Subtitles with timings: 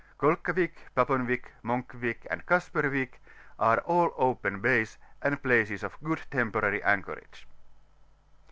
[0.17, 3.19] Kolkawick, Faponwick, Monkwick, and Kasperwick,
[3.59, 7.45] are all open bays, and places of good temporary anchorage.